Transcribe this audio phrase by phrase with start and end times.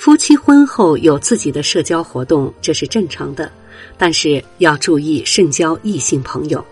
[0.00, 3.52] 夫妻婚后有自己的社交活动，这是正常的，
[3.98, 6.64] 但是要注意慎交异性朋友。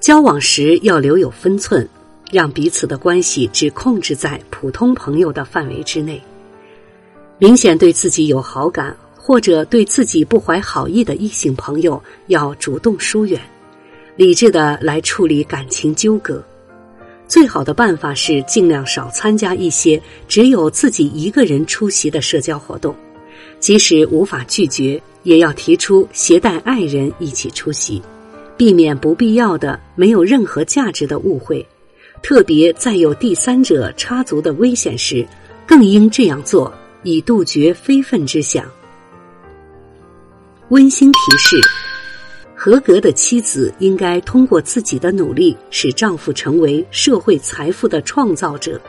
[0.00, 1.88] 交往时要留有分寸，
[2.30, 6.22] 让彼此的关系只控制在普通朋友的范围之内。
[7.38, 13.40] 明显对自己有好感或者对自己不怀好意的异性朋友，要主动疏远，
[14.14, 16.44] 理智的来处理感情纠葛。
[17.32, 22.94] 最好的办法是尽量少参加一些只有自己一个人出席的社交活动，
[23.58, 28.02] 即使无法拒绝，也要提出携带爱人一起出席，
[28.54, 31.66] 避免不必要的、没有任何价值的误会。
[32.22, 35.26] 特别在有第三者插足的危险时，
[35.66, 36.70] 更应这样做，
[37.02, 38.62] 以杜绝非分之想。
[40.68, 41.56] 温馨提示。
[42.64, 48.80] 合格的妻子应该通过自己的努力，使丈夫成为社会财富的创造者。